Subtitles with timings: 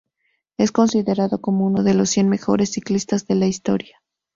[0.57, 4.01] Es considerado como uno de los cien mejores ciclistas de la historia.